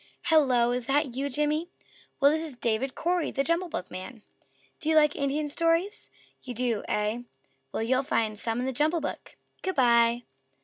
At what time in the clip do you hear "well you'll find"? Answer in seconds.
7.71-8.35